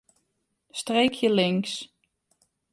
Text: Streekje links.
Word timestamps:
Streekje 0.79 1.29
links. 1.29 1.71